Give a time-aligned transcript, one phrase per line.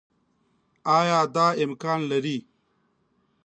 [0.97, 2.37] آيا دا امکان لري